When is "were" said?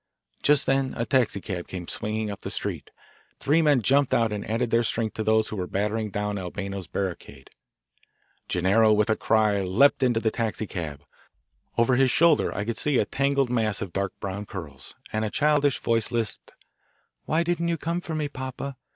5.55-5.67